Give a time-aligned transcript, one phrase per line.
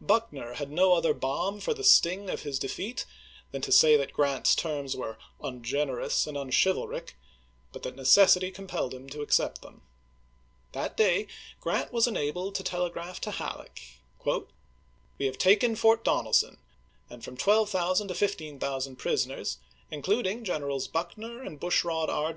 [0.00, 3.04] Buckuer had no other balm for the sting of his de feat
[3.50, 7.14] than to say that Grant's terms were" ungener ous and unchivaMc,"
[7.72, 9.82] but that necessity compelled him to accept them.
[10.70, 11.26] That day
[11.60, 13.82] Grant was enabled to telegraph to Halleck:"
[15.18, 16.58] We have taken Fort Donelson
[17.08, 19.58] and from 12,000 to 15,000 prisoners,
[19.90, 22.28] in cluding Generals Buckner and Bushrod R.